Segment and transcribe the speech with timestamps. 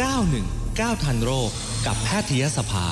[0.00, 1.50] 919ทันโรค
[1.86, 2.86] กับแพทยสภา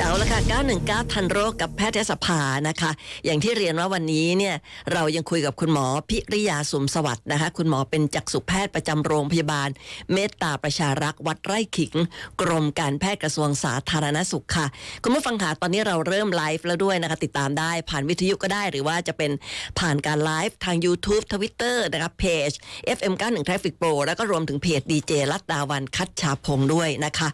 [0.00, 0.40] เอาละค่ะ
[0.76, 2.90] 919 ทันโรคกับแพทยสภานะคะ
[3.24, 4.54] อย่างที่เรียนว่าวันนี้เนี่ย
[4.92, 9.68] เรายังคุยกับคุณหมอพิริยาสุมสวัสดิ์นะคะ คุณหมอเป็นจักษุแพทย์ประจำโรงพยาบาล
[10.12, 11.94] เมตตาประชารักษ์วัดไร่ขิง
[12.40, 14.66] กรมการแพทย์กระทรวงสาธารณสุขค่ะ
[15.02, 19.30] คุณผู้ฟังค่ะตอนนี้เราเริ่มไลฟ์แล้วด้วยนะคะ ติดตามได้ผ่านวิทยุก็ได้หรือว่าจะเป็น
[19.78, 22.50] ผ่านการไลฟ์ทาง YouTube Twitter นะคะเพจ
[22.96, 27.28] FM91 Traffic Pro แล้วก็รวมถึงเพจดีเจรัตดาวันคัดชาพงศ์ด้วยนะคะ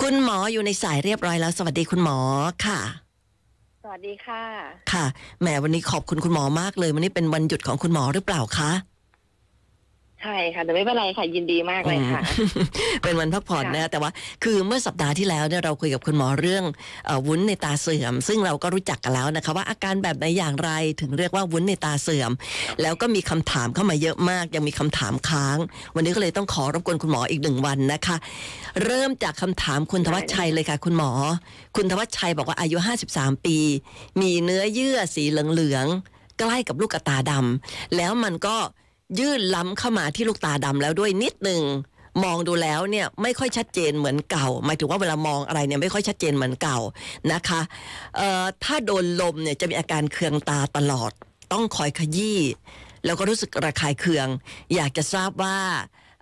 [0.00, 2.18] คุณหมออยู่ในสายเรียบร้อยแล้วสวัสดีคุณหมอ
[2.66, 2.80] ค่ะ
[3.82, 4.42] สวัสดีค่ะ
[4.92, 5.04] ค่ะ
[5.40, 8.70] แหมวันนี้ขอบคุณคุณหมอมากเลย วันนี้เป็นวันหยุดของคุณหมอหรือเปล่าคะ
[10.22, 12.20] ใช่ค่ะแต่ไม่เป็นไรค่ะยินดีมากเลยค่ะ
[13.02, 14.10] เป็นวันพักผ่อนค่ะนะแต่ว่า
[14.44, 16.64] คือเมื่อสัปดาห์ที่แล้วเนี่ยเราคุยกับคุณหมอเรื่อง
[17.06, 20.70] เออวุ้นในตาเสื่อม ซึ่งเราก็รู้จักกันแล้วนะคะ ว่าอาการแบบไหนอย่างไร
[21.00, 22.30] ถึงเรียกว่าวุ้นในตาเสื่อม
[22.82, 25.58] แล้วก็มีคำถามเข้ามาเยอะมาก ยังมีคำถามค้าง
[25.94, 28.16] วันนี้ก็เลยต้องขอรบกวนคุณหมออีกหนึ่งวันนะคะ
[28.84, 31.10] เริ่มจากคำถามคุณธวัชชัยเลยค่ะ คุณหมอ
[31.76, 32.76] คุณธวัชชัยบอกว่าอายุ
[33.12, 33.58] 53 ปี
[34.20, 38.56] มีเนื้อเยื่อสีเหลืองๆใกล้กับลูกตาดำแล้วมันก็
[39.18, 41.62] ยื่นล้ำเข้ามาที่ลูกตาดำแล้วด้วยนิดหนึ่ง
[42.24, 46.78] มองดูแล้วเนี่ยไม่ค่อยชัดเจนเหมือนเก่า หมายถึงว่าเวลามองอะไรเนี่ยไม่ค่อยชัดเจนเหมือนเก่า
[47.32, 47.60] นะคะ
[48.64, 51.12] ถ้าโดนลมเนี่ยจะมีอาการเคืองตาตลอด
[51.52, 52.40] ต้องคอยขยี้
[53.04, 54.26] แล้วก็รู้สึกระคายเคือง
[54.74, 55.58] อยากจะทราบว่า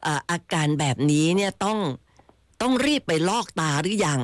[0.03, 1.78] เอ่ออาการแบบนี้เนี่ยต้อง
[2.62, 4.22] ต้องรีบไปลอกตาหรือยัง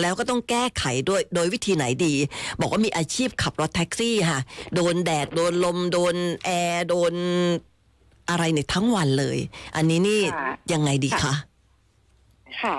[0.00, 2.14] แล้วก็ต้องแก้ไขด้วยโดยวิธีไหนดี
[2.60, 4.40] บอกว่ามีอาชีพขับรถแท็กซี่ค่ะ
[4.74, 7.14] โดนแดด โดนลม โดนแอร์ โดน
[8.30, 9.38] อะไรเนี่ยทั้งวันเลย
[9.76, 11.34] อันนี้นี่ค่ะยังไงดีคะ
[12.62, 12.76] ค่ะ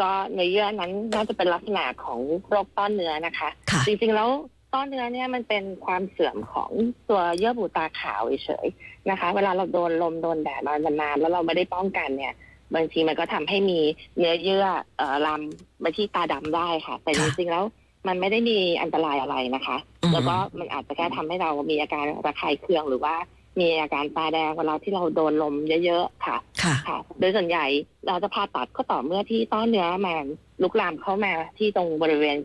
[0.00, 4.28] ก็เนื้อเยื่อนั้นน่าจะเป็นลักษณะของโรคต้อนเนื้อนะคะค่ะจริงๆแล้ว
[4.74, 6.70] ต้อนเนื้อเนี่ยมันเป็นความเสื่อมของ
[7.08, 12.34] ตัวเยื่อบุตาขาวเฉยๆนะคะ เวลาเราโดนลมโดนแดดมานานๆแล้วเราไม่ได้ป้องกันเนี่ย
[12.74, 13.80] บางทีมันก็ทำให้มี
[14.18, 15.40] เนื้อเยื่อเอ่อลาม
[15.80, 17.64] ไปที่ตาดำได้ค่ะ แต่จค่ะริงๆแล้ว
[18.08, 23.14] มันไม่ได้มีอันตรายอะไรนะคะอืมแล้วก็มันอาจจะแค่ทำให้เรามีอาการระคายเคืองหรือว่า
[23.60, 25.54] มีอาการตาแดงเวลาที่เราโดนลม
[25.84, 27.66] เยอะๆค่ะ ค่ะ ค่ะ โดยส่วนใหญ่
[28.08, 30.24] เราจะผ่าตัดก็ต่อเมื่อที่ต้อเนื้อมัน
[30.62, 32.36] ลุกลามเข้ามาที่ตรงบริเวณ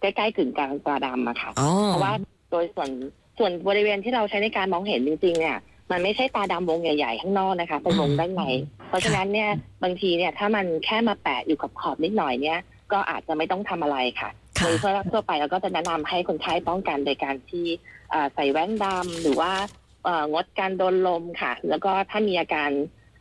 [0.00, 2.12] ใกล้ๆกึ่งกลางตาดำอะค่ะ อ๋อเพราะว่า
[2.50, 2.90] โดยส่วน
[3.38, 5.56] ส่วนบริเวณที่เราใช้ในการมองเห็นจริงๆเนี่ย
[5.90, 8.42] มันไม่ใช่ตาดำวงใหญ่ๆข้างนอกนะคะเป็นวงด้านใน
[8.88, 9.50] เพราะฉะนั้นเนี่ย
[9.82, 12.60] บางทีเนี่ยถ้ามันแค่มาแปะอยู่กับขอบนิดหน่อยเนี่ย
[12.92, 17.66] ก็อาจจะไม่ต้องทำอะไรค่ะค่ะโดยทั่วทั่วไปเราก็จะแนะนำให้คนไข้ป้องกันโดยการที่
[18.10, 19.89] เอ่อใส่แว่นดำหรือว่าเอ่อ
[20.32, 22.70] งดการโดนลมค่ะ แล้วก็ถ้ามีอาการ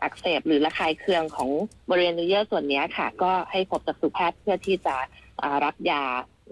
[0.02, 1.50] อักเสบหรือระคายเคืองของ
[1.90, 4.96] บริเวณเนื้อเยื่อส่วนเนี้ยค่ะ ก็ให้พบจักษุแพทย์เพื่อที่จะ
[5.40, 6.04] เอ่อรับยา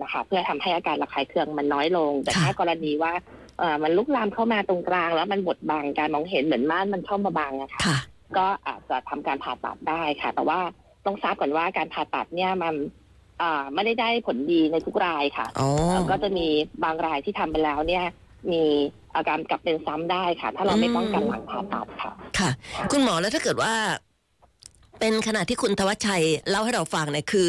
[0.01, 3.13] นะคะ เพื่อทำให้อาการระคายเคืองมันน้อยลง แต่ถ้ากรณีว่า
[3.59, 7.99] เอ่อมันลุกลามเข้ามาตรงกลาง แล้วมันบดบังการมองเห็นเหมือนม่านมันเข้ามาบังอะค่ะค่ะ
[8.37, 10.59] ก็อาจจะทำการผ่าตัดได้ค่ะ แต่ว่า
[11.05, 12.73] ต้องทราบก่อนว่าการผ่าตัดเนี่ยมัน
[13.41, 15.69] อ่าไม่ได้ได้ผลดีในทุกรายค่ะอ๋อ
[16.11, 16.47] ก็จะมี
[16.83, 18.05] บางรายที่ทำไปแล้วเนี่ย
[18.51, 18.63] มี
[19.15, 22.49] อาการกลับเป็นซ้ำได้ค่ะ ถ้าเราไม่ป้องกันหลังผ่าตัดค่ะ ค่ะ
[22.91, 23.73] คุณหมอแล้วถ้าเกิดว่า
[24.99, 27.47] เป็นขณะที่คุณธวัชชัยเล่าให้เราฟังเนี่ยคือ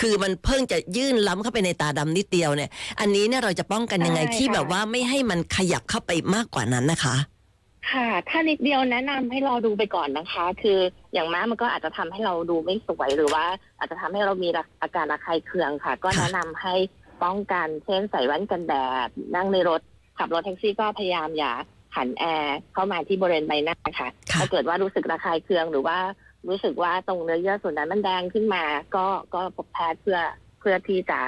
[0.00, 2.70] คือมันเพิ่งจะยื่นล้ำเข้าไปในตาดำนิดเดียวเนี่ย
[3.00, 7.16] อันนี้เนี่ยเราจะป้องกันยังไงใช่ค่ะที่แบบว่าไม่ให้มันขยับเข้าไปมากกว่านั้นนะคะ
[7.92, 10.78] ค่ะ ถ้านิดเดียวแนะนำให้รอดูไปก่อนนะคะ คือ
[11.12, 13.44] อย่างมากมันก็อาจจะทำให้เราดูไม่สวยหรือว่า
[13.78, 14.48] อาจจะทำให้เรามี
[14.82, 16.74] อาการระคายเคืองค่ะ ก็ค่ะแนะนำให้
[17.24, 18.74] ป้องกัน เช่นใส่แว่นกันแด
[19.06, 19.80] ดนั่งในรถ
[20.20, 21.52] ขับรถแท็กซี่ก็พยายามอย่า
[21.96, 25.98] หันแอร์เข้ามาที่บริเวณใบหน้าค่ะค่ะ ถ้าเกิดว่ารู้สึกระคายเคืองหรือว่า
[26.48, 28.64] รู้สึกว่าตรงเนื้อเยื่อส่วนนั้นมันแดงขึ้นมา
[28.96, 30.18] ก็ก็พบแพทย์เพื่อ
[30.60, 31.20] เพื่อที่จะ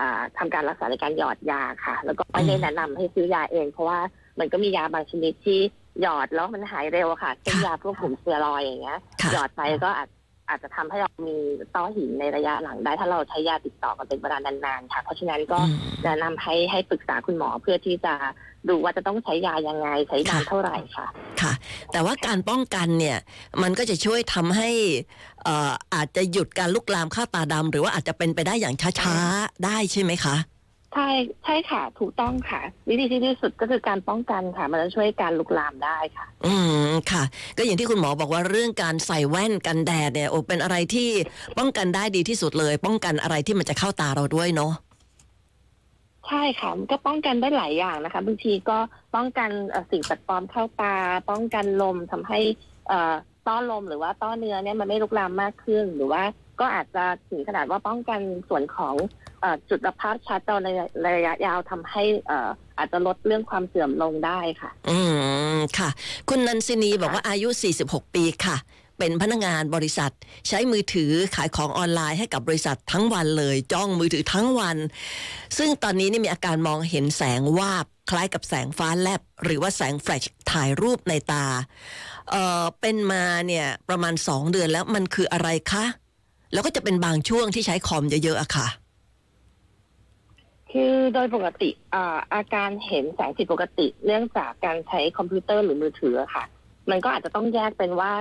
[0.00, 3.98] อ่าทำาการรักษาในการหยอดยาค่ะ แล้วก็ไม่ได้แนะนำให้ซื้อยาเอง เพราะว่า
[4.38, 5.58] มันก็มียาบางชนิดที่
[6.02, 10.08] หยอดแล้วมันหายเร็วอะค่ะเช่นค่ะยาพวกกลุ่มสเตียรอยด์อย่างเงี้ยค่ะหยอดไปก็อาจ
[10.52, 11.36] อาจจะทำให้เรามี
[11.74, 18.14] ต้อหินในระยะหลังได้ ถ้าเราใช้ยาติดต่อกันเป็นเวลานานๆค่ะ เพราะฉะนั้นก็อืมแนะนำให้ให้ปรึกษาคุณหมอเพื่อที่จะ
[18.68, 21.06] ดูว่าจะต้องใช้ยายังไงใช้นานค่ะเท่าไหร่ค่ะ
[21.40, 21.52] ค่ะ
[21.92, 23.18] แต่ว่าการป้องกันเนี่ย
[23.62, 24.68] มันก็จะช่วยทำให้
[25.44, 30.34] เอ่ออาจจะหยุดการลุกลามเข้าตาดำหรือว่าอาจจะเป็นไปได้อย่างช้าๆได้ใช่ไหมคะ
[30.92, 31.08] ใช่
[31.44, 36.54] ใช่ค่ะ ถูกต้องค่ะ วิธีที่ดีที่สุดก็คือการป้องกันค่ะ มันจะช่วยการลุกลามได้ค่ะ อื
[36.88, 37.22] มค่ะ
[37.56, 41.08] ก็อย่างที่คุณหมอบอกว่าเรื่องการใส่แว่นกันแดดเนี่ยโอ้เป็นอะไรที่
[41.58, 44.72] ป้องกันได้ดีที่สุดเลย ป้องกันอะไรที่มันจะเข้าตาเราด้วยเนาะ
[46.28, 48.78] ใช่ค่ะมันก็ป้องกันได้หลายอย่างนะคะบางทีก็
[49.14, 50.94] ป้องกันเอ่อสิ่งแปลกปลอมเข้าตา
[51.30, 52.40] ป้องกันลมทำให้
[52.88, 53.14] เอ่อ
[53.46, 56.22] ต้อลมหรือว่าต้อเนื้อเนี่ยมันไม่ลุกลามมากขึ้นหรือว่า
[56.60, 59.21] ก็อาจจะถึงขนาดว่าป้องกันส่วนของเอ่อ
[59.68, 60.68] จุดประภาพชัดต่อใน
[61.16, 62.48] ระยะยาวทำให้เอ่อ
[62.78, 64.98] อาจจะลดเรื่องความเสื่อมลงได้ค่ะ อื
[65.56, 65.88] มค่ะ
[66.28, 67.48] คุณนันซินีบอกว่าอายุ
[67.82, 68.56] 46 ปีค่ะ
[68.98, 70.12] เป็นพนักงานบริษัท
[70.48, 74.76] ใช้มือถือขายของออนไลน์ให้กับบริษัททั้งวันเลย จ้องมือถือทั้งวัน
[75.58, 81.46] ซึ่งตอนนี้นี่มีอาการมองเห็นแสงวาบคล้ายกับแสงฟ้าแลบ หรือว่าแสงแฟลชถ่ายรูปในตา
[82.30, 85.84] เอ่อเป็นมาเนี่ยประมาณสองเดือนแล้วมันคืออะไรคะ
[86.52, 88.66] แล้วก็จะเป็นบางช่วงที่ใช้คอมเยอะๆอะค่ะ
[90.72, 96.44] คือโดยปกติอ่าอาการเห็นแสงผิดปกติ เนื่องจากการใช้คอมพิวเตอร์หรือมือถือค่ะ
[96.90, 98.12] มันก็อาจจะต้องแยกเป็นว่า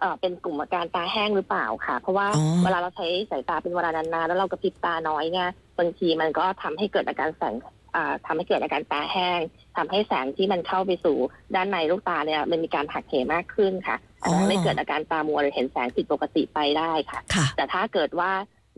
[0.00, 5.48] เอ่อเป็นกลุ่มอาการตาแห้งหรือเปล่าค่ะ เพราะว่าอ๋อเวลาเราใช้สายตาเป็นเวลานานๆแล้วเรากระพริบตาน้อยเนี่ย
[5.78, 7.54] บางทีมันก็ทำให้เกิดอาการแสง
[7.96, 9.40] อ่าทำให้เกิดอาการตาแห้ง
[9.76, 11.16] ทำให้แสงที่มันเข้าไปสู่
[11.54, 18.30] ด้านในลูกตาเนี่ยมันมีการหักเหมากขึ้นค่ะอาจจะทำให้เกิดอาการตามัวหรือเห็นแสงผิดปกติไปได้ค่ะค่ะแต่ถ้าเกิดว่า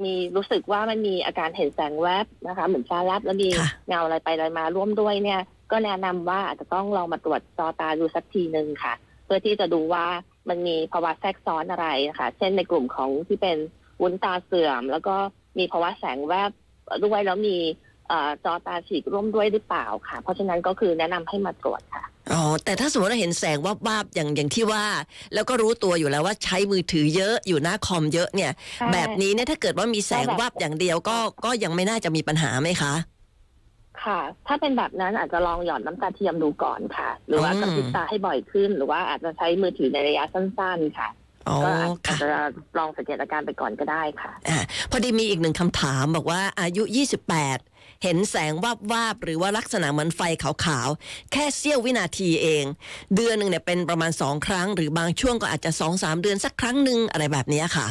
[0.04, 5.40] มีรู้สึกว่ามันมีอาการเห็นแสงแวบนะคะ เหมือนฟ้าแลบแล้วมีค่ะเงาอะไรไปอะไรมาร่วมด้วยเนี่ย
[5.70, 8.94] ก็แนะนำว่าอาจจะต้องลองมาตรวจจอตาดูสักทีหนึ่งค่ะ
[9.24, 10.06] เพื่อที่จะดูว่า
[10.48, 13.56] มันมีภาวะแทรกซ้อนอะไรนะคะเช่นในกลุ่มของที่เป็น
[14.00, 15.14] วุ้นตาเสื่อม แล้วก็
[15.58, 16.50] มีภาวะแสงแวบ
[17.04, 17.56] ด้วยแล้วมี
[18.08, 23.58] เอ่อจอตาฉีกร่วมด้วยหรือเปล่าค่ะ เพราะฉะนั้นก็คือแนะนำให้มาตรวจค่ะ อ๋อแต่ถ้าสมมติเราเห็นแสง
[23.88, 24.84] วาบๆอย่างอย่างที่ว่า
[25.34, 32.94] แล้วก็รู้ตัวอยู่แล้วว่าใช้มือถือเยอะอยู่หน้าคอมเยอะเนี่ย ใช่ แบบนี้เนี่ยถ้าเกิดว่ามีแสงวาบอย่างเดียวก็ก็ยังไม่น่าจะมีปัญหาไหมคะ
[34.04, 41.08] ค่ะ ถ้าเป็นแบบนั้นอาจจะลองหย่อนน้ำตาเทียมดูก่อนค่ะ หรือว่าอืมกระพริบตาให้บ่อยขึ้น หรือว่าอาจจะใช้มือถือในระยะสั้น ๆ ค่ะ
[41.48, 42.28] อ๋อก็อาจค่ะ จะ
[42.78, 44.58] ลองสังเกตอาการไปก่อนก็ได้ค่ะ อ่า
[44.90, 46.82] พอดีมีอีกหนึ่งคำถามบอกว่าอายุ
[47.30, 47.71] 28
[48.02, 52.64] เห็นแสงวาบวาบๆหรือว่าลักษณะเหมือนไฟขาวๆ แค่เสี้ยววินาทีเอง
[53.14, 57.88] เดือนหนึ่งเนี่ยเป็นประมาณสองครั้ง หรือบางช่วงก็อาจจะสองสามเดือนสักครั้งหนึ่งอะไรแบบเนี้ยค่ะ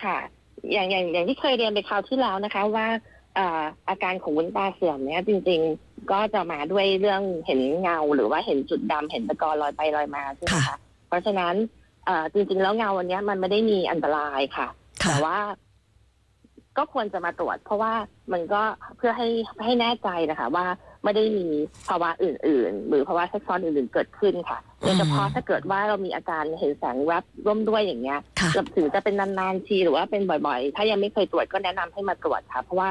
[0.00, 0.18] ค่ะ
[0.72, 2.86] อย่างอย่างอย่างที่เคยเรียนไปคราวที่แล้วนะคะ ว่า
[3.34, 10.76] เอ่ออาการของวุ้นตาเสื่อมเนี่ยจริง ๆ ก็จะมาด้วยเรื่องเห็นเงา หรือว่าเห็นจุดดำเห็นตะกอนลอยไปลอยมาใช่ไหมค่ะคะ
[11.08, 11.54] เพราะฉะนั้น
[12.06, 14.68] เอ่อจริง ๆ แล้วเงาวันเนี้ยมันไม่ได้มีอันตรายค่ะ
[15.04, 15.38] ค่ะแต่ว่า
[16.78, 17.92] ก็ควรจะมาตรวจ เพราะว่า
[18.32, 18.62] มันก็
[18.96, 19.28] เพื่อให้
[19.64, 20.66] ให้แน่ใจนะคะ ว่า
[21.04, 21.46] ไม่ได้มี
[21.88, 32.90] ภาวะอื่น ๆ หรือภาวะแทรกซ้อนอื่น ๆ เกิดขึ้นค่ะโดยเฉพาะถ้าเกิดว่าเรามีอาการเห็นแสงแวบร่วมด้วยอย่างเงี้ยค่ะถึงจะเป็นนานๆทีหรือว่าเป็นบ่อยๆ ถ้ายังไม่เคยตรวจก็แนะนำให้มาตรวจค่ะ เพราะว่า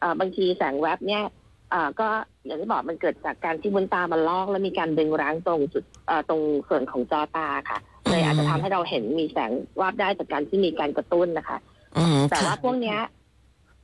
[0.00, 1.22] เอ่อบางทีแสงแวบเนี่ย
[1.70, 2.08] เอ่อก็
[2.44, 7.78] อย่างที่บอกมันเกิดจากการที่บุนตามันลอก แล้วมีการดึงรั้งตรงจุดเอ่อตรงส่วนของจอตาค่ะ
[8.10, 9.50] เลยอาจจะทำให้เราเห็นมีแสง
[9.80, 11.58] วาบได้จากการที่มีการกระตุ้นนะคะ
[11.98, 12.98] อืมแต่ว่าค่ะพวกเนี้ย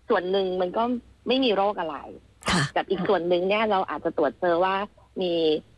[0.08, 0.82] ส่วนหนึ่งมันก็
[1.28, 1.96] ไม่มีโรคอะไร
[2.48, 4.74] ค่ะกับอีกส่วนหนึ่งเนี่ยเราอาจจะตรวจเจอว่า
[5.22, 5.32] มี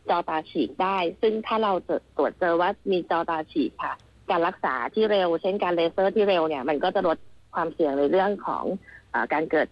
[0.09, 3.93] จอตาฉีกได้ ซึ่งถ้าเราจะตรวจเจอว่ามีจอตาฉีกค่ะ
[4.29, 7.17] การรักษาที่เร็ว เช่นการเลเซอร์ที่เร็วเนี่ย มันก็จะลด
[7.55, 8.63] ความเสี่ยงในเรื่องของ
[9.11, 9.67] เออการเกิด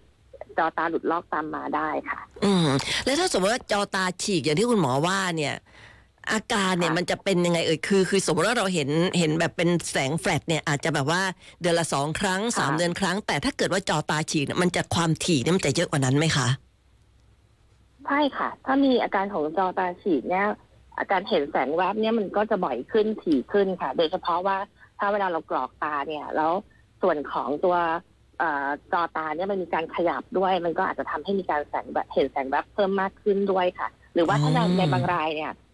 [0.58, 2.68] จอตาหลุดลอกตามมาได้ค่ะ อืม
[3.06, 5.56] แล้วถ้าสมมติว่าจอตาฉีกอย่างที่คุณหมอว่าเนี่ย
[6.32, 8.90] อาการเนี่ยค่ะมันจะเป็นยังไงเอ่ยคือ คือสมมติว่าเราเห็น
[9.20, 11.22] เห็นแบบเป็นแสงแฟลชเนี่ยอาจจะแบบว่า
[11.62, 16.48] เดือนละสองครั้งสามเดือนครั้ง แต่ถ้าเกิดว่าจอตาฉีกเนี่ยมันจะความถี่เนี่ยมันจะเยอะกว่านั้นไหมคะ
[18.06, 20.48] ใช่ค่ะ ถ้ามีอาการของจอตาฉีกเนี่ย
[21.00, 24.58] อาการเห็นแสงแวบเนี่ยมันก็จะบ่อยขึ้นถี่ขึ้นค่ะ โดยเฉพาะว่า
[25.00, 26.52] ถ้าเวลาเรากรอกตาเนี่ย แล้ว
[27.02, 27.76] ส่วนของตัว
[28.40, 35.67] เอ่อจอตาเนี่ยมันมีการขยับด้วย มันก็อาจจะทำให้มีการแสงแบบเห็นแสงแวบเพิ่มมากขึ้นด้วยค่ะ หรือว่าถ้าในอ๋อในบางรายเนี่ยเอ่อ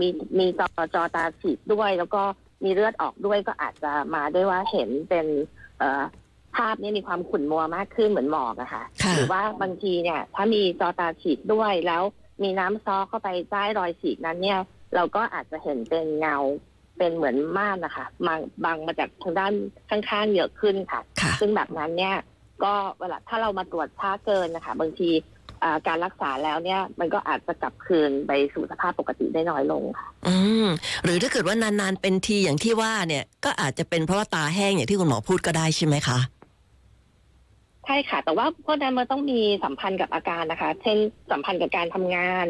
[0.00, 0.08] มี
[0.38, 2.22] มีจอจอตาฉีกด้วย แล้วก็
[2.64, 5.26] มีเลือดออกด้วยก็อาจจะมาด้วยว่าเห็นเป็น
[5.78, 6.02] เอ่อ
[6.56, 12.02] ภาพเนี่ยมีความขุ่นมัวมากขึ้นเหมือนหมอกอะค่ะค่ะหรือว่าบางทีเนี่ย ถ้ามีจอตาฉีกด้วยแล้ว
[12.42, 14.60] มีน้ำซอเข้าไปใต้รอยฉีกนั้นเนี่ย
[14.94, 16.36] เราก็อาจจะเห็นเป็นเงา
[16.98, 19.52] เป็นเหมือนม่านนะคะบางบางมาจากทางด้าน
[19.90, 22.16] ข้างๆเยอะขึ้นค่ะค่ะ ซึ่งแบบนั้นเนี่ย
[22.64, 25.33] ก็เวลาถ้าเรามาตรวจช้าเกินนะคะ บางทีอ่า
[25.88, 30.66] การรักษาแล้วเนี่ยมันก็อาจจะกลับคืนไปสู่สภาพปกติได้น้อยลงค่ะอืม
[31.04, 36.18] หรือถ้าเกิดว่านานๆเป็นทีอย่างที่ว่าเนี่ยก็อาจจะเป็นเพราะว่าตาแห้งอย่างที่คุณหมอพูดก็ได้ใช่ไหมคะ
[37.86, 40.98] ใช่ค่ะ แต่ว่าพวกนั้นมันต้องมีสัมพันธ์กับอาการนะคะ เช่น
[41.30, 42.46] สัมพันธ์กับการทำงาน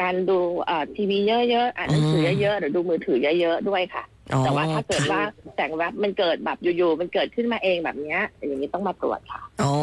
[0.00, 4.13] การดูเอ่อทีวีเยอะๆอ่านหนังสือเยอะๆหรือดูมือถือเยอะๆด้วยค่ะอ๋อ
[4.44, 5.22] แต่ว่าถ้าเกิดค่ะว่า
[5.54, 9.74] แสงแวบมันเกิดแบบอยู่ๆมันเกิดขึ้นมาเองแบบเนี้ยอย่างนี้ต้องมาตรวจค่ะอ๋อ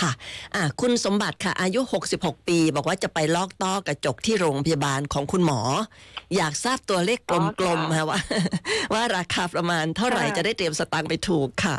[0.00, 0.12] ค่ะ
[0.54, 1.80] อะ คุณสมบัติค่ะ อายุ
[2.14, 5.60] 66 ปี บอกว่าจะไปลอกต้อกระจกที่โรงพยาบาลของคุณหมอ
[6.36, 8.18] อยากทราบตัวเลขอ๋อกลมๆค่ะค่ะว่า
[8.92, 11.76] ว่าราคาประมาณเท่าไหร่ค่ะจะได้เตรียมสตางค์ไปถูกค่ะ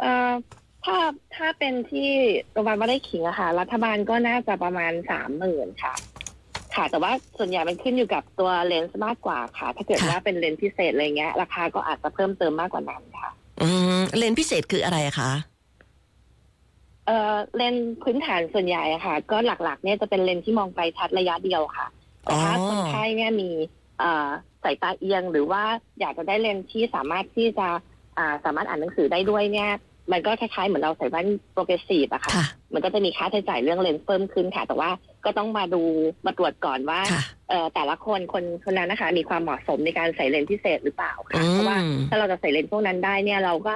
[0.00, 0.32] เอ่อ
[0.84, 0.98] ถ้า
[1.36, 2.10] ถ้าเป็นที่
[2.52, 5.94] โรงพยาบาลวัดไร่ขิงอะค่ะ รัฐบาลก็น่าจะประมาณสามหมื่นค่ะ
[6.76, 13.30] ค่ะ แต่ว่าส่วนใหญ่มันขึ้นอยู่กับตัวเลนส์มากกว่าค่ะ ถ้าเกิดค่ะ ว่าเป็นเลนส์พิเศษอะไรเงี้ย ราคาก็อาจจะเพิ่มเติมมากกว่านั้นค่ะ
[13.60, 13.68] อื
[13.98, 15.30] มเลนส์พิเศษคืออะไรคะ
[17.06, 21.86] เอ่อเลนส์พื้นฐานส่วนใหญ่อะค่ะ ก็หลักๆ เนี่ยจะเป็นเลนส์ที่มองไกลชัดระยะเดียวค่ะ
[22.22, 23.50] แต่ถ้าอ๋อ คนไข้เนี่ยมี
[23.98, 24.28] เอ่อ
[24.62, 25.62] สายตาเอียงหรือว่า
[26.00, 27.68] อยากจะได้เลนส์ที่สามารถที่จะ
[28.18, 29.70] อ่าสามารถอ่านหนังสือได้ด้วยเนี่ย
[30.12, 34.90] มันก็คล้ายๆเหมือนเราใส่แว่น progressive อะค่ะค่ะ มันก็จะมีค่าใช้จ่ายเรื่องเลนส์เพิ่มขึ้นค่ะ แต่ว่า
[35.24, 35.82] ก็ต้องมาดู
[36.26, 41.78] มาตรวจก่อนว่าค่ะเอ่อแต่ละคนคนคนนั้นนะคะ มีความเหมาะสมในการใส่เลนส์พิเศษหรือเปล่าค่ะอืมเพราะว่า
[42.10, 43.72] ถ้าเราจะใส่เลนส์พวกนั้นได้เนี่ยเราก็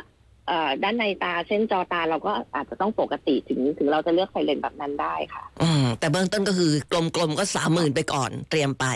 [0.48, 8.86] เอ่อด้านในตาเส้นจอตาเราก็อาจจะต้องปกติถึงถึงเราจะเลือกใส่เลนส์แบบนั้นได้ค่ะ อืมแต่เบื้องต้นก็คือกลมๆก็สามหมื่นไปก่อนเตรียมไป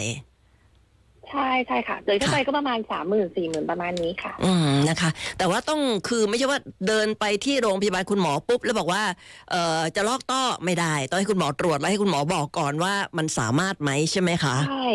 [1.35, 9.03] ใช่ใช่ค่ะโดยทั่วไปก็ประมาณสามหมื่นสี่หมื่นประมาณนี้ค่ะ อืมนะคะ แต่ว่าต้องคือไม่ใช่ว่าเดินไปที่โรงพยาบาลคุณหมอปุ๊บ แล้วบอกว่า
[9.50, 14.88] เอ่อจะลอกต้อไม่ได้ ต้องให้คุณหมอตรวจแล้วให้คุณหมอบอกก่อนว่ามันสามารถไหมใช่ไหมคะใช่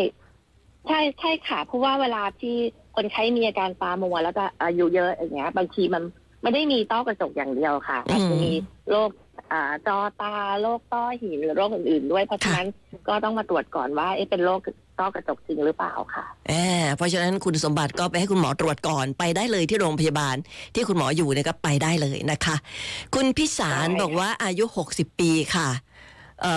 [0.86, 2.56] ใช่ใช่ค่ะเพราะว่าเวลาที่
[2.96, 6.02] คนไข้มีอาการตามัวแล้วก็อายุเยอะอย่างเงี้ย บางทีมัน
[6.42, 8.52] ไม่ได้มีต้อกระจกอย่างเดียวค่ะอืมอาจจะมี
[8.90, 9.10] โรค
[9.52, 12.68] อ่าจอตาโรคต้อหินหรือโรคอื่นๆด้วยเพราะฉะนั้น
[13.08, 14.60] ก็ต้องมาตรวจก่อนว่าเอ๊ะเป็นโรค
[15.00, 16.52] ต้อกระจกจริงหรือเปล่าค่ะแอ
[16.86, 20.36] บเพราะฉะนั้นคุณสมบัติก็ไปให้คุณหมอตรวจก่อนไปได้เลยที่โรงพยาบาล
[20.74, 22.56] ที่คุณหมออยู่เนี่ยก็ไปได้เลยนะคะ
[23.14, 25.68] คุณพิสารได้ค่ะบอกว่าอายุ 60 ปีค่ะ
[26.42, 26.54] เอ่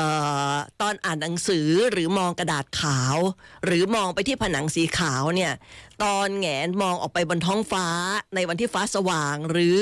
[0.51, 3.17] อตอนอ่านหนังสือหรือมองกระดาษขาว
[3.65, 5.53] หรือมองไปที่ผนังสีขาวเนี่ย
[6.03, 7.87] ตอนแหงนมองออกไปบนท้องฟ้า
[8.35, 9.79] ในวันที่ฟ้าสว่าง หรือ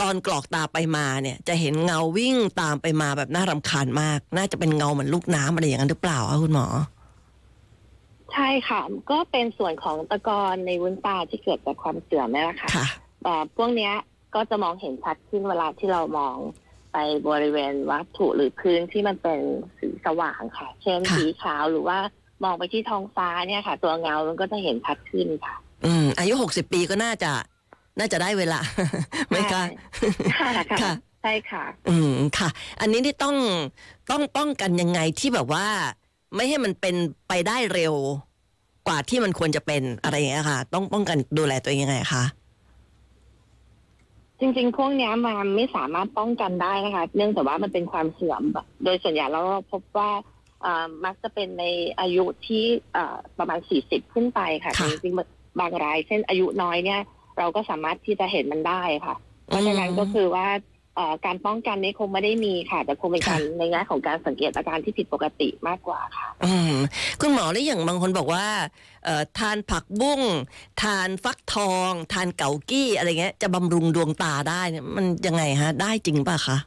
[0.00, 6.66] ตอนกรอกตาไปมาเนี่ย จะเห็นเงาวิ่งตามไปมาแบบน่ารำคาญมาก น่าจะเป็นเงาเหมือนลูกน้ำอะไรอย่างนั้นหรือเปล่าคะคุณหมอ
[8.32, 8.80] ใช่ค่ะ
[9.10, 12.86] ก็เป็นส่วนของตะกอนในวุ้นตาที่เกิดจากความเสื่อมนี่แหละค่ะค่ะ
[13.22, 13.94] แต่พวกเนี้ย
[14.34, 16.36] ก็จะมองเห็นชัดขึ้นเวลาที่เรามอง
[16.92, 16.96] ไป
[17.28, 19.40] บริเวณวัตถุหรือพื้นที่มันเป็น
[19.78, 21.98] สีสว่างค่ะ เช่นค่ะสีขาวหรือว่า
[22.44, 25.54] มองไปที่ท้องฟ้าเนี่ยค่ะ ตัวเงา มันก็จะเห็นชัดขึ้นค่ะ
[25.84, 27.32] อืม อายุหกสิบปีก็น่าจะ
[27.98, 28.60] น่าจะได้เวลา
[29.28, 29.62] ไหมคะ
[30.38, 30.92] ใช่ค่ะค่ะ
[31.22, 32.48] ใช่ค่ะ อืมค่ะ
[32.80, 33.36] อันนี้นี่ต้อง
[34.10, 35.66] ต้องป้องกันยังไงที่แบบว่า
[36.34, 36.96] ไม่ให้มันเป็น
[37.28, 37.94] ไปได้เร็ว
[38.86, 42.24] กว่าที่มันควรจะเป็นอะไรอย่างเงี้ยค่ะ ต้องป้องกันดูแลตัวเองยังไงคะ
[44.40, 48.42] จริงๆ พวกเนี้ยมันไม่สามารถป้องกันได้นะคะ เนื่องจากว่ามันเป็นความเสื่อม
[48.84, 50.10] โดยส่วนใหญ่แล้วเราพบว่า
[50.64, 51.64] อ่ามักจะเป็นใน
[52.00, 52.64] อายุที่
[52.96, 57.00] อ่าประมาณ 40 ขึ้นไปค่ะค่ะแต่จริงๆบางราย เช่นอายุน้อยเนี่ย
[57.38, 59.16] เราก็สามารถที่จะเห็นมันได้ค่ะ
[59.46, 60.77] เพราะฉะนั้นก็คือว่าเอ่อ
[61.26, 66.72] การป้องกันนี้คงไม่ได้มีค่ะ แต่คงเป็นการในแง่ของการสังเกตอาการที่ผิดปกติมากกว่าค่ะอืม
[67.20, 68.46] คุณหมอแล้วอย่างบางคนบอกว่า
[69.04, 70.22] เอ่อทานผักบุ้ง
[70.82, 76.58] ทานฟักทอง ทานเกากี้อะไรเงี้ยจะบำรุงดวงตาได้เนี่ยมันยังไงฮะ ได้จริงป่ะคะ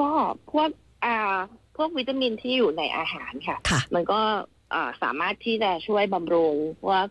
[0.00, 0.10] ก็
[0.52, 0.70] พวก
[1.04, 1.36] อ่า
[1.76, 4.20] พวกวิตามินที่อยู่ในอาหารค่ะค่ะมันก็
[4.74, 7.08] อ่าสามารถที่จะช่วยบำรุงพวกอ่า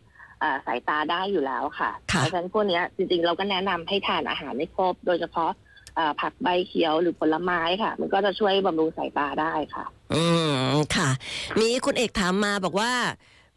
[0.65, 5.51] สายตาได้อยู่แล้วค่ะค่ะเพราะฉะนั้นพวกเนี้ยจริงๆเราก็แนะนำให้ทานอาหารให้ครบ โดยเฉพาะ
[5.97, 10.23] อ่าผักใบเขียวหรือผลไม้ค่ะ มันก็จะช่วยบำรุงสายตาได้ค่ะ อื
[10.71, 11.09] มค่ะ
[11.59, 12.91] มีคุณเอกถามมาบอกว่า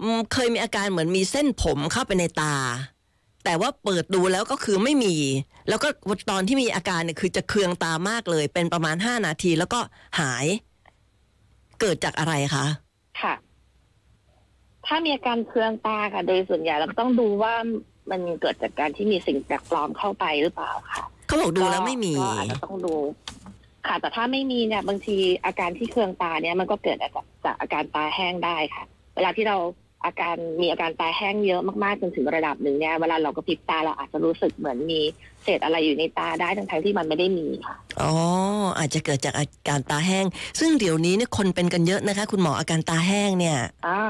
[0.03, 2.57] อืมเคยมีอาการเหมือนมีเส้นผมเข้าไปในตา
[3.45, 5.17] แต่ว่าเปิดดูแล้วก็คือไม่มี
[5.69, 5.89] แล้วก็
[6.31, 9.81] ตอนที่มีอาการเนี่ยคือจะเคืองตามากเลย เป็นประมาณห้านาทีแล้วก็
[10.21, 10.47] หาย
[11.81, 12.67] เกิดจากอะไรคะ
[13.23, 13.35] ค่ะ
[14.90, 17.54] ถ้ามีอาการเคืองตาค่ะโดยส่วนใหญ่เราก็ต้องดูว่า
[18.11, 22.94] มันเกิดจากการที่มีสิ่งแปลกปลอมเข้าไปหรือเปล่าค่ะเขาบอกดูแล้วไม่มีก็อาจจะต้องดู
[23.87, 25.16] ค่ะ แต่ถ้าไม่มีเนี่ยบางที
[25.47, 27.12] อาการที่เคืองตาเนี่ยมันก็เกิดจาก
[27.44, 28.85] จากอาการตาแห้งได้ค่ะ
[29.16, 29.56] เวลาที่เรา
[30.04, 35.00] อาการมีอาการตาแห้งเยอะมากๆจนถึงระดับหนึ่งเนี่ยเวลาเรากระพริบตาเราอาจจะรู้สึกเหมือนมี
[35.42, 38.12] เศษอะไรอยู่ในตาได้ทั้งๆที่มันไม่ได้มีค่ะอ๋อ
[38.78, 40.26] อาจจะเกิดจากอาการตาแห้ง
[40.61, 44.02] ซึ่งเดี๋ยวนี้เนี่ยคนเป็นกันเยอะนะคะ คุณหมออาการตาแห้งเนี่ยอ่า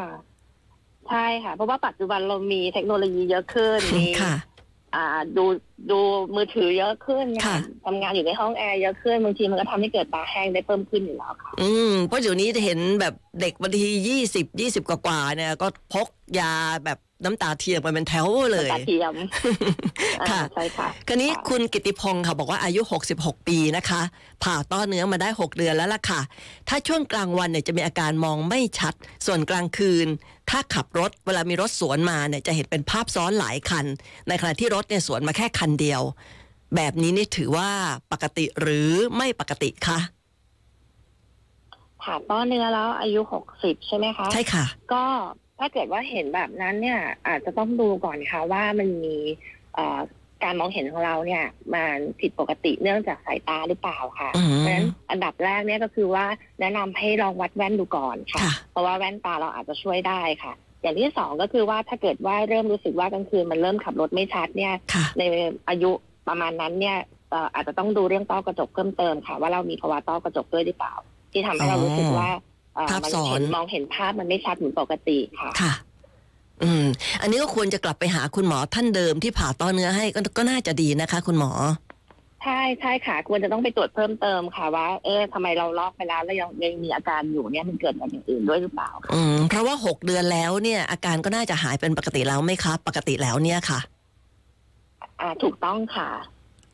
[1.10, 4.34] ใช่ค่ะ เพราะว่าปัจจุบันเรามีเทคโนโลยีเยอะขึ้นมีค่ะ
[4.94, 5.44] อ่า ดู
[5.90, 6.00] ดู
[6.34, 16.52] มือถือเยอะขึ้นค่ะทำงานอยู่ในห้องแอร์เยอะขึ้นบางทีมันก็ทำให้เกิดตาแห้งได้เพิ่มขึ้นอยู่แล้วค่ะอืมเพราะเดี๋ยวนี้จะเห็นแบบเด็กบางทียี่สิบยี่สิบกว่าๆเนี่ย ก็พกยา
[16.84, 19.14] แบบ น้ำตาเทียมไปเป็นแถวเลยตาเทียม
[20.30, 22.80] ค่ะอ่าใช่ค่ะคราวนี้ค่ะคุณกิติพงศ์ค่ะบอกว่าอายุ
[23.14, 24.00] 66 ปีนะคะ
[24.42, 26.20] ผ่าต้อเนื้อมาได้ 6 เดือนแล้วล่ะค่ะ
[26.68, 28.94] ถ้าช่วงกลางวันเนี่ยจะมีอาการมองไม่ชัด
[29.26, 30.06] ส่วนกลางคืน
[30.50, 33.86] ถ้าขับรถเวลามีรถสวนมาเนี่ยจะเห็นเป็นภาพซ้อนหลายคัน
[34.28, 36.02] ในขณะที่รถเนี่ยสวนมาแค่คันเดียว
[36.76, 37.70] แบบนี้นี่ถือว่า
[38.12, 39.98] ปกติหรือไม่ปกติคะ
[42.02, 45.04] ผ่าต้อเนื้อแล้วอายุหกสิบใช่ไหมคะ ใช่ค่ะ ก็
[45.60, 49.16] ถ้าเกิดว่าเห็นแบบนั้นเนี่ย อาจจะต้องดูก่อนค่ะว่ามันมี
[49.74, 50.00] เอ่อ
[50.44, 56.24] การมองเห็นของเราเนี่ยมันผิดปกติเนื่องจากสายตาหรือเปล่าค่ะอืมเพราะฉะนั้นอันดับแรกเนี่ยก็คือว่า
[56.60, 60.52] แนะนำให้ลองวัดแว่นดูก่อนค่ะค่ะ เพราะว่าแว่นตาเราอาจจะช่วยได้ค่ะ
[60.82, 65.22] อย่างที่สองก็คือว่าถ้าเกิดว่าเริ่มรู้สึกว่ากลางคืนมันเริ่มขับรถไม่ชัดเนี่ยค่ะใน
[65.68, 65.90] อายุ
[66.28, 66.96] ประมาณนั้นเนี่ย
[67.30, 70.94] เอ่ออาจจะต้องดูเรื่องต้อกระจกเพิ่มเติมค่ะ ว่าเรามีภาวะต้อกระจกด้วยหรือเปล่า
[71.32, 72.40] ที่ทำให้เรารู้สึกว่าเอ่อ
[72.90, 75.72] ภาพมันซ้อนเห็นมองเห็นภาพมันไม่ชัดเหมือนปกติค่ะค่ะ
[76.62, 76.84] อืม
[77.20, 81.52] อันนี้ก็ควรจะกลับไปหาคุณหมอท่านเดิมที่ผ่าต้อเนื้อให้ก็ก็น่าจะดีนะคะ คุณหมอ
[82.44, 93.80] ใช่ใช่ค่ะ ควรจะต้องไปตรวจเพิ่มเติมค่ะว่า เอ๊ะทำไมเราลอกไปแล้วแล้วยังยังมีอาการอยู่เนี่ยมันเกิดจากอย่างอื่นด้วยหรือเปล่าค่ะอืมเพราะว่าหกเดือนแล้วเนี่ย อาการก็น่าจะหายเป็นปกติแล้วไหมคะ ปกติแล้วเนี่ยค่ะ
[95.20, 96.10] อ่า ถูกต้องค่ะ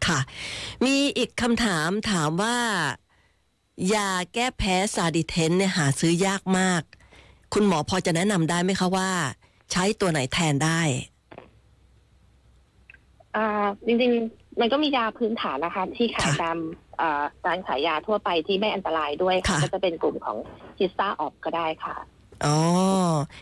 [0.06, 0.18] ค่ะ
[0.84, 2.56] มีอีกคำถามถามว่า
[3.94, 6.82] ยาแก้แพ้ซาดิเทนเนี่ยหาซื้อยากมาก
[7.54, 9.10] คุณหมอพอจะแนะนำได้ไหมคะว่า
[9.72, 10.80] ใช้ตัวไหนแทนได้
[13.36, 16.58] อ่าจริงๆ มันก็มียาพื้นฐานนะคะ ที่ขายค่ะตาม
[17.00, 20.36] อ่าร้านขายยาทั่วไปที่ไม่อันตรายด้วยค่ะค่ะก็จะเป็นกลุ่มของ
[20.78, 21.96] ฮิสตาออกก็ได้ค่ะ
[22.46, 22.58] อ๋อ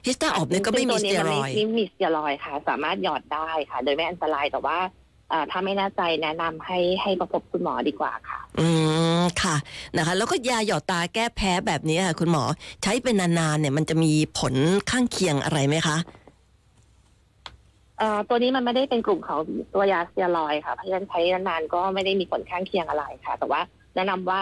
[0.06, 5.03] ฮิสตาออบเนี่ยก็ไม่มีสซึ่งเตียตัวรนี้อยมันด์ไม่ไม่มีสเตียรอยด์ค่ะ สามารถหยอดได้ค่ะ โดยไม่อันตรายแต่ว่าอ่า
[5.50, 8.68] ถ้าไม่แน่ใจแนะนำให้ให้ประพบคุณหมอดีกว่าค่ะ อื
[9.20, 9.56] มค่ะ
[9.96, 12.44] นะคะ แล้วก็ยาหยอดตาแก้แพ้แบบนี้ค่ะคุณหมอ
[12.82, 14.54] ใช้เป็นนานๆเนี่ย มันจะมีผล
[14.90, 15.96] ข้างเคียงอะไรไหมคะ
[17.98, 19.40] เอ่อตัวนี้มันไม่ได้เป็นกลุ่มของ
[19.74, 23.60] ตัวยาสเตียรอยด์ค่ะเพราะฉะนั้นใช้นานๆก็ไม่ได้มีผลข้างเคียงอะไรค่ะ แต่ว่า
[23.94, 24.40] แนะนำว่า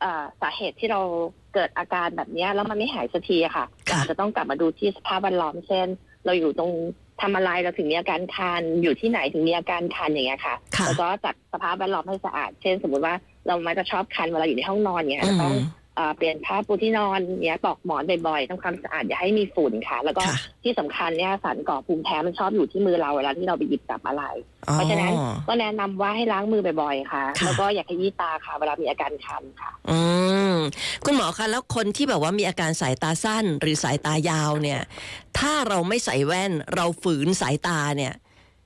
[0.00, 1.00] เอ่อสาเหตุที่เรา
[1.54, 5.86] เกิดอาการแบบเนี้ยแล้วมันไม่หายสักทีอะค่ะค่ะอาจจะต้องกลับมาดูที่สภาพแวดล้อมเช่น
[6.24, 6.72] เราอยู่ตรง
[7.20, 13.14] ทำอะไรเราถึงมีอาการคันอยู่ที่ไหนถึงมีอาการคันอย่างเงี้ยค่ะค่ะแล้วก็จัดสภาพแวดล้อมให้สะอาด เช่น สมมติว่า
[13.46, 15.56] เรามักจะชอบคันเวลาอยู่ในห้องนอนเงี้ยอืเราต้องม
[15.98, 24.24] เอ่อเปลี่ยนผ้าปูที่นอนเนี้ยปลอกหมอนบ่อยๆทำความสะอาดอย่าให้มีฝุ่นค่ะ แล้วก็ค่ะที่สำคัญเนี่ยสารก่อภูมิแพ้มันชอบอยู่ที่มือเราเวลาที่เราไปหยิบจับอะไร
[24.68, 25.12] อ๋อเพราะฉะนั้น
[25.48, 29.98] ก็แนะนำว่าให้ล้างมือบ่อยๆค่ะค่ะ แล้วก็อย่าขยี้ตาค่ะ เวลามีอาการคันค่ะ อื
[30.52, 30.54] ม
[31.04, 34.80] คุณหมอคะแล้วคนที่แบบว่ามีอาการสายตาสั้น หรือสายตายาวเนี่ย
[35.38, 38.14] ถ้าเราไม่ใส่แว่นเราฝืนสายตาเนี่ย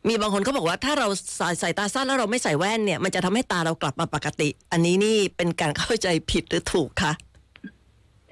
[0.09, 1.09] มีบางคนเขาบอกว่าถ้าเรา
[1.41, 7.13] สายสายตาสั้นแล้วเราไม่ใส่แว่นเนี่ย มันจะทำให้ตาเรากลับมาปกติ อันนี้นี่เป็นการเข้าใจผิดหรือถูกคะ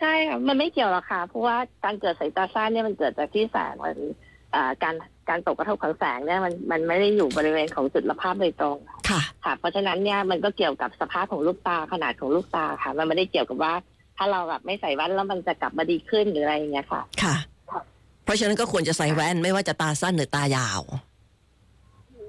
[0.00, 3.96] ใช่ค่ะมันไม่เกี่ยวหรอกค่ะ เพราะว่าการเกิดสายตาสั้นเนี่ยมันเกิดจากที่แสงมัน
[4.54, 4.94] อ่าการ
[5.28, 8.76] การตกกระทบของแสงเนี่ยมันมันไม่ได้อยู่บริเวณของจุดระภาพโดยตรง
[9.08, 13.74] ค่ะค่ะ เพราะฉะนั้นเนี่ยมันก็เกี่ยวกับสภาพของลูกตาขนาดของลูกตาค่ะ มันไม่ได้เกี่ยวกับว่า
[14.16, 17.34] ถ้าเราแบบไม่ใส่แว่นแล้วมันจะกลับมาดีขึ้นหรืออะไรอย่างเงี้ยค่ะ ค่ะ
[18.24, 20.82] เพราะฉะนั้นก็ควรจะใส่แว่นไม่ว่าจะตาสั้นหรือตายาว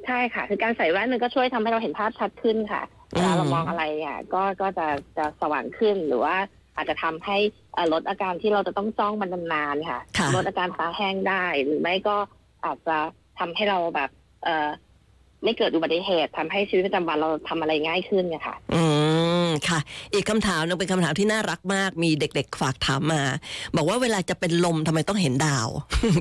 [0.06, 2.84] ใช่ค่ะ คือการใส่แว่นมันก็ช่วยทำให้เราเห็นภาพชัดขึ้นค่ะ
[3.16, 4.88] อืมเวลาเรามองอะไรเนี่ยก็ก็จะ
[5.18, 6.36] จะสว่างขึ้นหรือว่า
[6.76, 7.38] อาจจะทำให้
[7.74, 12.16] เอ่อลดอาการที่เราจะต้องจ้องมันนานๆค่ะค่ะลดอาการตาแห้งได้หรือไม่ก็
[12.66, 12.98] อาจจะ
[13.40, 14.10] ทำให้เราแบบ
[14.44, 14.70] เอ่อ
[15.44, 18.84] ไม่เกิดอุบัติเหตุทำให้ชีวิตประจำวันเราทำอะไรง่ายขึ้นเนี่ยค่ะ อื
[19.48, 19.80] มค่ะ
[20.14, 23.24] อีกคำถามหนึงเป็นคำถามที่น่ารักมาก มีเด็กๆฝากถามมา
[23.76, 25.68] บอกว่าเวลาจะเป็นลมทำไมต้องเห็นดาว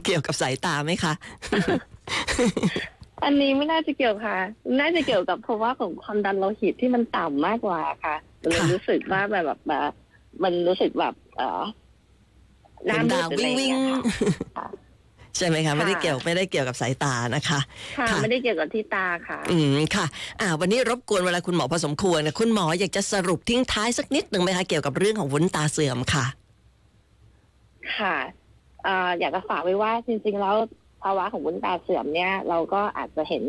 [0.05, 1.13] เกี่ยวกับสายตาไหมคะ
[3.25, 4.37] อันนี้ไม่น่าจะเกี่ยวค่ะ
[4.81, 9.93] น่าจะเกี่ยวกับเพราะว่าของความดันโลหิตที่มันต่ำมากกว่าค่ะเลยค่ะรู้สึกว่าแบบแบบแบบ
[10.43, 11.63] มันรู้สึกแบบ เออ
[12.87, 14.01] หเห็น้านมืดดาวหรือวิ่อะงไรอย่างวิ่งเงี้ยค่ะ
[14.57, 14.69] ค่ะ
[15.37, 17.61] ใช่ไหมคะไม่ได้ค่ะเกี่ยวไม่ได้เกี่ยวกับสายตานะคะ
[17.99, 20.07] ค่ะค่ะไม่ได้เกี่ยวกับที่ตาค่ะ อืมค่ะ
[20.41, 26.25] อ่า วันนี้รบกวนเวลาคุณหมอพอสมควรนะคุณหมออยากจะสรุปทิ้งท้ายสักนิดหนึ่งไหมคะเกี่ยวกับเรื่องของวุ้นตาเสื่อมค่ะ
[27.99, 28.17] ค่ะ
[28.85, 30.57] เอ่ออยากจะฝากไว้ว่าจริงๆแล้ว
[31.03, 33.45] ภาวะของวุ้นตาเสื่อมเนี่ย เราก็อาจจะเห็น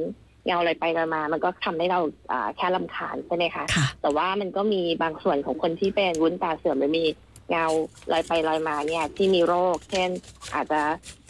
[0.45, 1.99] เงาอะไรไปมา มันก็ทำให้เรา
[2.31, 7.05] อ่าแค่ลำคาญใช่ไหมคะค่ะแต่ว่ามันก็มีบางส่วนของคนที่เป็นวุ้นตาเสื่อมหรือมี
[7.49, 7.65] เงา
[8.11, 10.09] ลอยไปลอยมาเนี่ยที่มีโรค เช่น
[10.55, 10.81] อาจจะ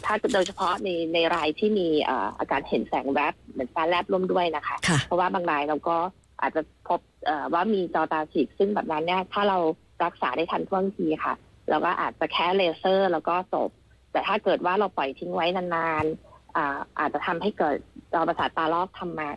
[0.04, 5.96] ถ้าโดยเฉพาะในในรายที่มีเอ่ออาการเห็นแสงแวบเหมือนตาแลบร่วมด้วยนะคะค่ะเพราะว่าบางรายเราก็
[6.40, 9.58] อาจจะพบเอ่อว่ามีจอตาฉีกซึ่งแบบนั้นเนี่ยถ้าเรา
[10.04, 11.34] รักษาได้ทันท่วงทีค่ะ
[11.68, 13.70] เราก็อาจจะแค่เลเซอร์ แล้วก็จบ
[14.12, 17.76] แต่ถ้าเกิดว่าเราปล่อยทิ้งไว้นานๆอ่าอาจจะทำให้เกิด
[18.12, 19.28] จอประสาทตาลอกทำมา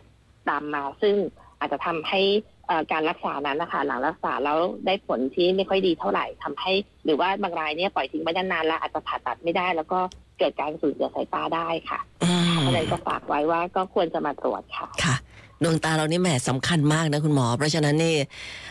[0.48, 1.14] ตามมา ซึ่ง
[1.58, 2.20] อาจจะทำให้
[2.66, 6.72] เอ่อการรักษานั้นนะคะหลังรักษาแล้วได้ผลที่ไม่ค่อยดีเท่าไหร่ทำให้
[7.04, 9.98] หรือว่าบางรายเนี่ยปล่อยทิ้งไว้นานๆแล้วอาจจะผ่าตัดไม่ได้ แล้วก็
[10.38, 15.16] เกิดการสูญเสียสายตาได้ค่ะอืมเพราะฉะนั้นก็ฝากไว้ว่าก็ควรจะมาตรวจค่ะค่ะ
[15.62, 18.16] ดวงตาเรานี่แหมสำคัญมากนะคุณหมอ เพราะฉะนั้นนี่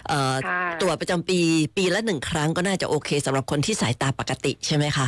[0.08, 1.40] เอ่อค่ะตรวจประจำปี
[1.78, 5.08] ปีละหนึ่งครั้งก็น่าจะโอเคสำหรับคนที่สายตาปกติใช่ไหมคะ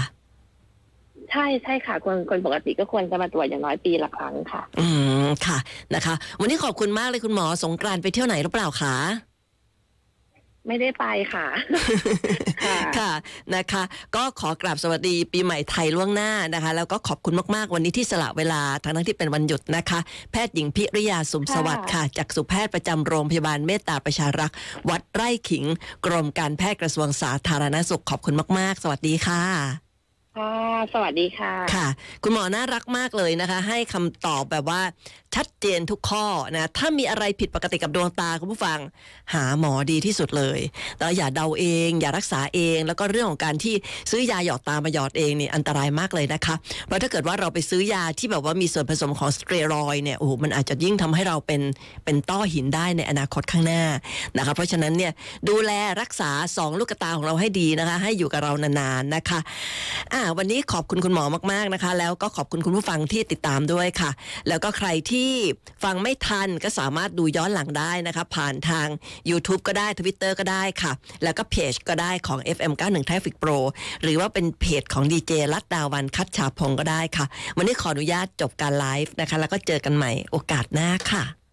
[1.32, 4.88] ใช่ใช่ค่ะคนคนปกติก็ควรจะมาตรวจอย่างน้อยปีละครั้งค่ะ อื
[5.26, 5.58] มค่ะ
[5.96, 8.96] นะคะ วันนี้ขอบคุณมากเลยคุณหมอสงกรานต์ไปเที่ยวไหนหรือเปล่าคะ
[10.68, 11.48] ไม่ได้ไปค่ะ
[12.66, 13.12] ค่ะ ค่ะ
[13.56, 13.84] นะคะ
[14.16, 20.00] ก็ขอกราบสวัสดีปีใหม่ไทยล่วงหน้านะคะ แล้วก็ขอบคุณมากๆ วันนี้ที่สละเวลาทั้งทั้งที่เป็นวันหยุดนะคะ
[20.32, 24.56] แพทย์หญิงพิริยาสุมสวัสดิ์ค่ะ จากสุแพทย์ประจำโรงพยาบาลเมตตาประชารักษ์
[24.90, 25.66] วัดไร่ขิง
[26.06, 29.87] กรมการแพทย์กระทรวงสาธารณสุขขอบคุณมาก ๆ สวัสดีค่ะ
[30.38, 30.56] ค่ะ
[30.94, 31.88] สวัสดีค่ะ ค่ะ
[32.24, 34.82] คุณหมอน่ารักมากเลยนะคะ ให้คำตอบแบบว่า
[35.38, 38.80] ชัดเจนทุกข้อนะถ้ามีอะไรผิดปกติกับดวงตาคุณผู้ฟัง
[39.34, 40.60] หาหมอดีที่สุดเลย
[40.98, 43.76] แต่อย่าเดาเอง อย่ารักษาเอง แล้วก็เรื่องของการที่
[44.12, 51.62] ซื้อยาหยอดตามาหยอดเองเนี่อันตรายมากเลยนะคะเพราะถ้าเกิดว่าเราไปซื้อยาที่แบบว่ามีส่วนผสมของสเตียรอยเนี่ยโอ้โหมันอาจจะยิ่งทำให้เราเป็น
[52.06, 53.84] เป็นต้อหินได้ในอนาคตข้างหน้า
[54.38, 55.12] นะคะเพราะฉะนั้นเนี่ย
[55.50, 55.72] ดูแล
[56.02, 59.40] รักษาสองลูกตาของเราให้ดีนะคะ ให้อยู่กับเรานานๆนะคะ
[60.14, 64.12] อ่าวันนี้ขอบคุณคุณหมอมากๆนะคะ แล้วก็ขอบคุณคุณผู้ฟังที่ติดตามด้วยค่ะ
[64.48, 65.27] แล้วก็ใครที่
[65.84, 68.88] ฟังไม่ทันก็สามารถดูย้อนหลังได้นะคะ ผ่านทาง
[69.30, 70.92] YouTube ก็ได้ Twitter ก็ได้ค่ะ
[71.24, 73.58] แล้วก็เพจก็ได้ของ FM 91 Traffic Pro
[74.04, 77.26] หรือว่าเป็นเพจของดีเจรัตดาวันคัดฉาพงก็ได้ค่ะ
[77.58, 81.47] วันนี้ขออนุญาตจบการไลฟ์นะคะ แล้วก็เจอกันใหม่โอกาสหน้าค่ะ